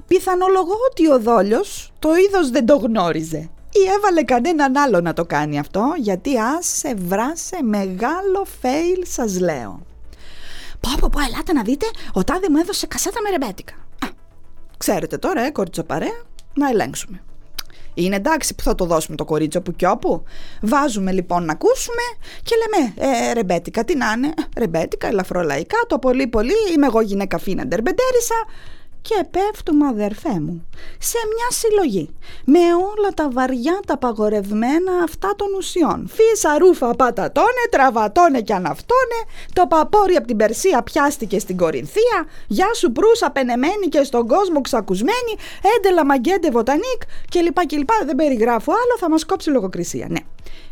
Πιθανολογώ 0.08 0.76
ότι 0.92 1.12
ο 1.12 1.20
δόλιος 1.20 1.94
το 2.00 2.10
είδος 2.16 2.50
δεν 2.50 2.66
το 2.66 2.76
γνώριζε 2.76 3.50
ή 3.76 3.90
έβαλε 3.98 4.24
κανέναν 4.24 4.78
άλλο 4.78 5.02
να 5.02 5.14
το 5.14 5.26
κάνει 5.26 5.60
αυτό 5.60 5.94
γιατί 5.98 6.40
άσε 6.40 6.94
βράσε 6.98 7.58
μεγάλο 7.64 8.46
fail 8.62 9.04
σας 9.04 9.40
λέω. 9.40 9.86
Πω 10.80 10.90
πω 11.00 11.10
πω 11.12 11.20
ελάτε 11.20 11.54
να 11.54 11.62
δείτε 11.62 11.86
ο 12.14 12.24
τάδε 12.24 12.50
μου 12.50 12.58
έδωσε 12.58 12.88
κασέτα 12.88 13.22
με 13.22 13.30
ρεμπέτικα. 13.30 13.74
Α, 13.74 14.08
ξέρετε 14.78 15.18
τώρα 15.18 15.46
ε 15.46 15.50
κορίτσο 15.52 15.84
παρέα 15.84 16.24
να 16.54 16.70
ελέγξουμε. 16.70 17.24
Είναι 17.94 18.16
εντάξει 18.16 18.56
που 18.56 18.64
θα 18.64 18.76
το 18.76 18.86
δώσουμε 18.86 19.16
το 19.16 19.26
κορίτσο 19.26 19.62
που 19.62 19.72
κι 19.72 19.86
όπου. 19.86 20.24
Βάζουμε 20.62 21.12
λοιπόν 21.12 21.46
να 21.46 21.52
ακούσουμε 21.52 22.02
και 22.44 22.56
λέμε 22.56 22.94
ε, 22.98 23.34
ρεμπέτικα 23.34 23.84
τι 23.84 23.96
να 23.96 24.12
είναι. 24.12 24.34
Ρεμπέτικα, 24.58 25.08
ελαφρολαϊκά, 25.08 25.78
το 25.88 26.00
πολύ 26.00 26.28
πολύ 26.28 26.54
είμαι 26.76 26.86
εγώ 26.86 27.02
γυναίκα 27.02 27.38
φίνα 27.38 27.66
ντερμπεντέρισα 27.66 28.36
και 29.08 29.26
πέφτουμε 29.32 29.88
αδερφέ 29.88 30.40
μου 30.40 30.68
σε 31.00 31.18
μια 31.34 31.48
συλλογή 31.50 32.10
με 32.46 32.60
όλα 32.60 33.10
τα 33.14 33.30
βαριά 33.32 33.80
τα 33.88 33.98
παγορευμένα 33.98 34.94
αυτά 35.04 35.34
των 35.36 35.48
ουσιών. 35.58 36.10
Φύσα 36.16 36.58
ρούφα 36.58 36.96
πατατώνε, 36.96 37.64
τραβατώνε 37.70 38.42
και 38.42 38.54
αναυτώνε, 38.54 39.20
το 39.54 39.68
παπόρι 39.68 40.16
από 40.16 40.28
την 40.28 40.38
Περσία 40.38 40.82
πιάστηκε 40.82 41.40
στην 41.40 41.58
Κορινθία, 41.58 42.18
γεια 42.48 42.74
σου 42.74 42.92
προύσα 42.92 43.32
πενεμένη 43.32 43.88
και 43.90 44.04
στον 44.04 44.28
κόσμο 44.28 44.62
ξακουσμένη, 44.62 45.34
έντελα 45.78 46.06
μαγκέντε 46.06 46.52
βοτανίκ 46.52 47.02
κλπ. 47.30 47.58
Δεν 48.06 48.16
περιγράφω 48.16 48.72
άλλο, 48.72 48.98
θα 49.00 49.10
μας 49.10 49.26
κόψει 49.26 49.50
λογοκρισία. 49.50 50.08
Ναι, 50.10 50.20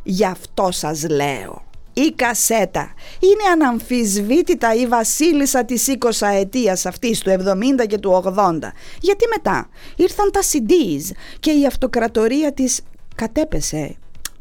γι' 0.04 0.25
αυτό 0.25 0.72
σας 0.72 1.10
λέω 1.10 1.73
η 1.94 2.14
κασέτα. 2.16 2.94
Είναι 3.20 3.64
αναμφισβήτητα 3.66 4.74
η 4.74 4.88
βασίλισσα 4.88 5.66
της 5.66 5.88
20 6.00 6.28
ετίας 6.34 6.86
αυτής 6.86 7.20
του 7.20 7.30
70 7.30 7.88
και 7.88 7.98
του 7.98 8.24
80 8.36 8.60
γιατί 9.00 9.26
μετά 9.36 9.70
ήρθαν 9.96 10.32
τα 10.32 10.40
CDs 10.42 11.16
και 11.40 11.52
η 11.52 11.66
αυτοκρατορία 11.66 12.54
της 12.54 12.82
κατέπεσε. 13.16 13.96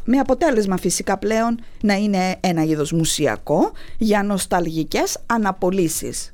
Με 0.04 0.18
αποτέλεσμα 0.18 0.76
φυσικά 0.76 1.18
πλέον 1.18 1.60
να 1.82 1.94
είναι 1.94 2.36
ένα 2.40 2.62
είδος 2.62 2.92
μουσιακό 2.92 3.72
για 3.98 4.22
νοσταλγικές 4.22 5.18
αναπολύσεις. 5.26 6.30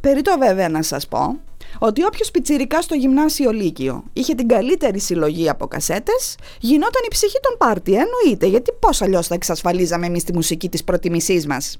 Περιτώ 0.00 0.36
βέβαια 0.38 0.68
να 0.68 0.82
σας 0.82 1.08
πω 1.08 1.40
ότι 1.78 2.04
όποιος 2.04 2.30
πιτσιρικά 2.30 2.82
στο 2.82 2.94
γυμνάσιο 2.94 3.50
Λύκειο 3.50 4.04
είχε 4.12 4.34
την 4.34 4.48
καλύτερη 4.48 4.98
συλλογή 4.98 5.48
από 5.48 5.66
κασέτες, 5.66 6.36
γινόταν 6.60 7.02
η 7.04 7.08
ψυχή 7.10 7.38
των 7.42 7.56
πάρτι, 7.58 7.92
εννοείται, 7.92 8.46
γιατί 8.46 8.72
πώς 8.78 9.02
αλλιώς 9.02 9.26
θα 9.26 9.34
εξασφαλίζαμε 9.34 10.06
εμείς 10.06 10.24
τη 10.24 10.32
μουσική 10.32 10.68
της 10.68 10.84
προτιμησής 10.84 11.46
μας. 11.46 11.78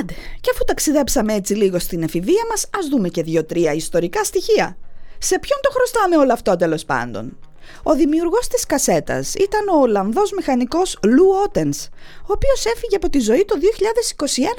Άντε, 0.00 0.14
και 0.40 0.50
αφού 0.54 0.64
ταξιδέψαμε 0.64 1.34
έτσι 1.34 1.54
λίγο 1.54 1.78
στην 1.78 2.02
εφηβεία 2.02 2.42
μας, 2.50 2.66
ας 2.78 2.86
δούμε 2.86 3.08
και 3.08 3.22
δύο-τρία 3.22 3.72
ιστορικά 3.72 4.24
στοιχεία. 4.24 4.76
Σε 5.18 5.38
ποιον 5.38 5.58
το 5.62 5.70
χρωστάμε 5.72 6.16
όλο 6.16 6.32
αυτό 6.32 6.56
τέλος 6.56 6.84
πάντων; 6.84 7.38
Ο 7.82 7.94
δημιουργός 7.94 8.48
της 8.48 8.66
κασέτας 8.66 9.34
ήταν 9.34 9.68
ο 9.68 9.80
Ολλανδός 9.80 10.32
μηχανικός 10.32 10.98
Λου 11.02 11.26
Ότενς, 11.44 11.88
ο 12.22 12.32
οποίος 12.32 12.64
έφυγε 12.64 12.96
από 12.96 13.10
τη 13.10 13.18
ζωή 13.18 13.44
το 13.44 13.54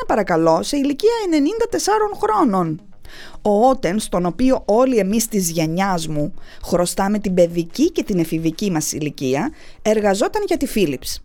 2021 0.01 0.05
παρακαλώ 0.07 0.63
σε 0.63 0.77
ηλικία 0.77 1.13
94 1.29 2.17
χρόνων. 2.21 2.92
Ο 3.41 3.69
Ότεν, 3.69 3.99
στον 3.99 4.25
οποίο 4.25 4.61
όλοι 4.65 4.97
εμείς 4.97 5.27
της 5.27 5.49
γενιάς 5.49 6.07
μου 6.07 6.33
χρωστάμε 6.63 7.19
την 7.19 7.33
παιδική 7.33 7.91
και 7.91 8.03
την 8.03 8.19
εφηβική 8.19 8.71
μας 8.71 8.91
ηλικία, 8.91 9.51
εργαζόταν 9.81 10.43
για 10.47 10.57
τη 10.57 10.67
Philips. 10.75 11.21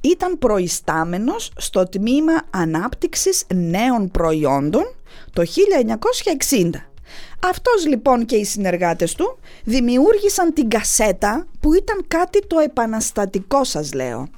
Ήταν 0.00 0.38
προϊστάμενος 0.38 1.52
στο 1.56 1.88
τμήμα 1.88 2.42
ανάπτυξης 2.50 3.44
νέων 3.54 4.10
προϊόντων 4.10 4.94
το 5.32 5.42
1960. 5.42 6.70
Αυτός 7.40 7.86
λοιπόν 7.86 8.24
και 8.24 8.36
οι 8.36 8.44
συνεργάτες 8.44 9.14
του 9.14 9.38
δημιούργησαν 9.64 10.52
την 10.52 10.68
κασέτα 10.68 11.46
που 11.60 11.74
ήταν 11.74 12.04
κάτι 12.08 12.46
το 12.46 12.58
επαναστατικό 12.58 13.64
σας 13.64 13.92
λέω. 13.92 14.28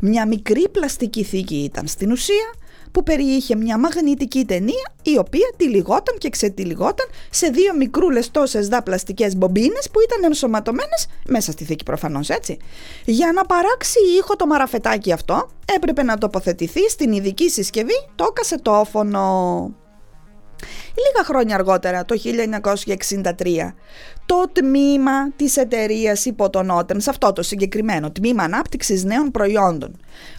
Μια 0.00 0.26
μικρή 0.26 0.68
πλαστική 0.68 1.22
θήκη 1.22 1.56
ήταν 1.56 1.86
στην 1.86 2.10
ουσία 2.10 2.54
που 2.96 3.02
περιείχε 3.02 3.56
μια 3.56 3.78
μαγνητική 3.78 4.44
ταινία 4.44 4.92
η 5.02 5.18
οποία 5.18 5.52
τυλιγόταν 5.56 6.18
και 6.18 6.28
ξετυλιγόταν 6.28 7.06
σε 7.30 7.48
δύο 7.48 7.74
μικρούλες 7.74 8.30
τόσες 8.30 8.68
δα 8.68 8.82
πλαστικές 8.82 9.36
μπομπίνες 9.36 9.90
που 9.92 10.00
ήταν 10.00 10.24
ενσωματωμένες 10.24 11.06
μέσα 11.26 11.52
στη 11.52 11.64
θήκη 11.64 11.84
προφανώς 11.84 12.28
έτσι. 12.28 12.56
Για 13.04 13.32
να 13.32 13.44
παράξει 13.44 13.98
ήχο 14.18 14.36
το 14.36 14.46
μαραφετάκι 14.46 15.12
αυτό 15.12 15.48
έπρεπε 15.74 16.02
να 16.02 16.18
τοποθετηθεί 16.18 16.88
στην 16.88 17.12
ειδική 17.12 17.50
συσκευή 17.50 18.08
το 18.14 18.24
κασετόφωνο. 18.24 19.24
Λίγα 20.96 21.24
χρόνια 21.24 21.54
αργότερα, 21.54 22.04
το 22.04 22.16
1963, 22.24 23.74
το 24.26 24.44
τμήμα 24.52 25.30
της 25.36 25.56
εταιρείας 25.56 26.24
υπό 26.24 26.50
τον 26.50 26.70
σε 26.96 27.10
αυτό 27.10 27.32
το 27.32 27.42
συγκεκριμένο 27.42 28.10
τμήμα 28.10 28.42
ανάπτυξης 28.42 29.04
νέων 29.04 29.30
προϊόντων, 29.30 29.96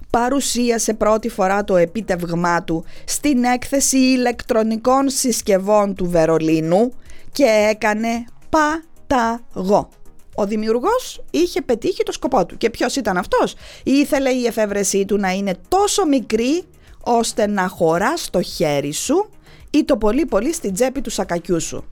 παρουσίασε 0.09 0.93
πρώτη 0.93 1.29
φορά 1.29 1.63
το 1.63 1.75
επίτευγμά 1.75 2.63
του 2.63 2.85
στην 3.05 3.43
έκθεση 3.43 3.97
ηλεκτρονικών 3.97 5.09
συσκευών 5.09 5.95
του 5.95 6.09
Βερολίνου 6.09 6.93
και 7.31 7.67
έκανε 7.69 8.25
παταγό. 8.49 9.89
Ο 10.35 10.45
δημιουργός 10.45 11.23
είχε 11.31 11.61
πετύχει 11.61 12.03
το 12.03 12.11
σκοπό 12.11 12.45
του. 12.45 12.57
Και 12.57 12.69
ποιος 12.69 12.95
ήταν 12.95 13.17
αυτός; 13.17 13.55
Ήθελε 13.83 14.29
η 14.29 14.45
εφεύρεσή 14.45 15.05
του 15.05 15.17
να 15.17 15.31
είναι 15.31 15.53
τόσο 15.67 16.05
μικρή 16.05 16.63
ώστε 17.03 17.47
να 17.47 17.67
χωρά 17.67 18.17
στο 18.17 18.41
χέρι 18.41 18.93
σου 18.93 19.29
ή 19.69 19.83
το 19.83 19.97
πολύ 19.97 20.25
πολύ 20.25 20.53
στην 20.53 20.73
τσέπη 20.73 21.01
του 21.01 21.09
σακακιού 21.09 21.61
σου. 21.61 21.83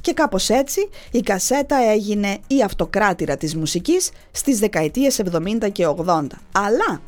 Και 0.00 0.12
κάπως 0.12 0.48
έτσι 0.48 0.88
η 1.10 1.20
κασέτα 1.20 1.76
έγινε 1.76 2.38
η 2.46 2.62
αυτοκράτηρα 2.62 3.36
της 3.36 3.56
μουσικής 3.56 4.10
στις 4.30 4.58
δεκαετίες 4.58 5.20
70 5.32 5.72
και 5.72 5.86
80. 5.86 6.26
Αλλά 6.52 7.00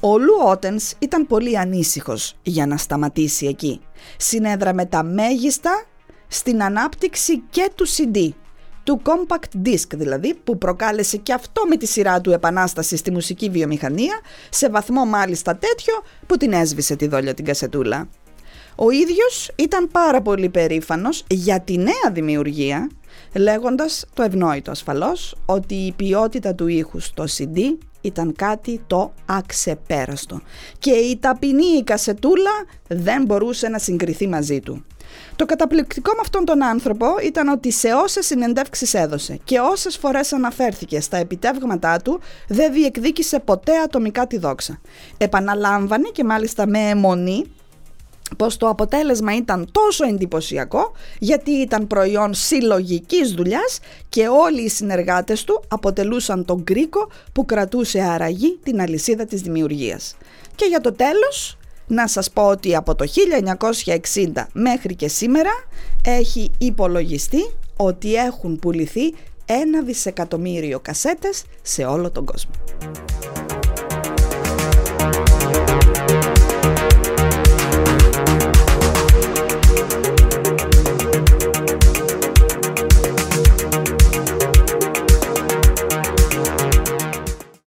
ο 0.00 0.18
Λου 0.18 0.34
Ότενς 0.46 0.92
ήταν 0.98 1.26
πολύ 1.26 1.58
ανήσυχος 1.58 2.34
για 2.42 2.66
να 2.66 2.76
σταματήσει 2.76 3.46
εκεί. 3.46 3.80
Συνέδραμε 4.16 4.86
τα 4.86 5.02
μέγιστα 5.02 5.84
στην 6.28 6.62
ανάπτυξη 6.62 7.38
και 7.50 7.70
του 7.74 7.86
CD, 7.88 8.28
του 8.82 9.02
compact 9.04 9.66
disc 9.66 9.86
δηλαδή, 9.94 10.34
που 10.34 10.58
προκάλεσε 10.58 11.16
και 11.16 11.32
αυτό 11.32 11.62
με 11.68 11.76
τη 11.76 11.86
σειρά 11.86 12.20
του 12.20 12.30
επανάσταση 12.30 12.96
στη 12.96 13.10
μουσική 13.10 13.50
βιομηχανία, 13.50 14.20
σε 14.50 14.70
βαθμό 14.70 15.04
μάλιστα 15.04 15.56
τέτοιο 15.56 15.94
που 16.26 16.36
την 16.36 16.52
έσβησε 16.52 16.96
τη 16.96 17.06
δόλια 17.06 17.34
την 17.34 17.44
κασετούλα. 17.44 18.08
Ο 18.82 18.90
ίδιος 18.90 19.50
ήταν 19.56 19.88
πάρα 19.92 20.20
πολύ 20.22 20.48
περήφανος 20.48 21.24
για 21.28 21.60
τη 21.60 21.76
νέα 21.76 22.10
δημιουργία, 22.12 22.90
λέγοντας 23.36 24.04
το 24.14 24.22
ευνόητο 24.22 24.70
ασφαλώς 24.70 25.34
ότι 25.46 25.74
η 25.74 25.92
ποιότητα 25.92 26.54
του 26.54 26.66
ήχους 26.66 27.04
στο 27.04 27.24
CD 27.36 27.58
ήταν 28.00 28.34
κάτι 28.36 28.80
το 28.86 29.12
αξεπέραστο 29.26 30.40
και 30.78 30.90
η 30.90 31.16
ταπεινή 31.16 31.76
η 31.78 31.82
κασετούλα 31.82 32.50
δεν 32.88 33.24
μπορούσε 33.24 33.68
να 33.68 33.78
συγκριθεί 33.78 34.28
μαζί 34.28 34.60
του. 34.60 34.84
Το 35.36 35.44
καταπληκτικό 35.46 36.12
με 36.12 36.20
αυτόν 36.20 36.44
τον 36.44 36.62
άνθρωπο 36.62 37.06
ήταν 37.24 37.48
ότι 37.48 37.72
σε 37.72 37.88
όσες 37.92 38.26
συνεντεύξεις 38.26 38.94
έδωσε 38.94 39.38
και 39.44 39.58
όσες 39.58 39.96
φορές 39.96 40.32
αναφέρθηκε 40.32 41.00
στα 41.00 41.16
επιτεύγματά 41.16 41.96
του 41.96 42.20
δεν 42.48 42.72
διεκδίκησε 42.72 43.38
ποτέ 43.38 43.78
ατομικά 43.78 44.26
τη 44.26 44.38
δόξα. 44.38 44.80
Επαναλάμβανε 45.18 46.08
και 46.12 46.24
μάλιστα 46.24 46.66
με 46.66 46.78
αιμονή 46.78 47.44
πως 48.36 48.56
το 48.56 48.68
αποτέλεσμα 48.68 49.36
ήταν 49.36 49.68
τόσο 49.72 50.04
εντυπωσιακό 50.04 50.92
γιατί 51.18 51.50
ήταν 51.50 51.86
προϊόν 51.86 52.34
συλλογικής 52.34 53.32
δουλειάς 53.32 53.78
και 54.08 54.28
όλοι 54.28 54.60
οι 54.60 54.68
συνεργάτες 54.68 55.44
του 55.44 55.62
αποτελούσαν 55.68 56.44
τον 56.44 56.64
κρίκο 56.64 57.08
που 57.32 57.44
κρατούσε 57.44 58.00
αραγή 58.00 58.58
την 58.62 58.80
αλυσίδα 58.80 59.24
της 59.24 59.40
δημιουργίας. 59.40 60.16
Και 60.54 60.64
για 60.64 60.80
το 60.80 60.92
τέλος 60.92 61.58
να 61.86 62.06
σας 62.06 62.30
πω 62.30 62.46
ότι 62.46 62.76
από 62.76 62.94
το 62.94 63.04
1960 64.14 64.46
μέχρι 64.52 64.94
και 64.94 65.08
σήμερα 65.08 65.50
έχει 66.04 66.50
υπολογιστεί 66.58 67.50
ότι 67.76 68.14
έχουν 68.14 68.58
πουληθεί 68.58 69.14
ένα 69.46 69.82
δισεκατομμύριο 69.82 70.80
κασέτες 70.80 71.44
σε 71.62 71.84
όλο 71.84 72.10
τον 72.10 72.24
κόσμο. 72.24 72.50